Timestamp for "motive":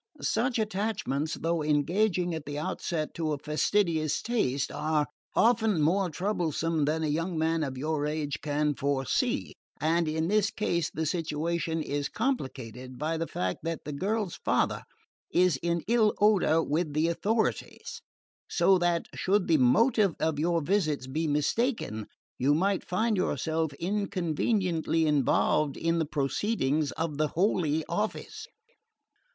19.59-20.15